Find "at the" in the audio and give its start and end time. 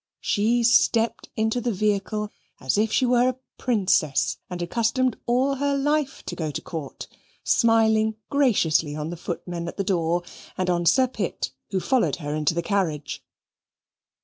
9.67-9.83